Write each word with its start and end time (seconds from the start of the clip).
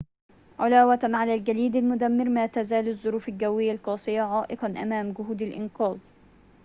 علاوةً 0.59 0.99
على 1.03 1.35
الجليد 1.35 1.75
المدمر 1.75 2.29
ما 2.29 2.45
تزال 2.45 2.87
الظروف 2.89 3.29
الجوية 3.29 3.71
القاسية 3.71 4.21
عائقاً 4.21 4.67
أمام 4.67 5.11
جهود 5.11 5.41
الإنقاذ 5.41 5.99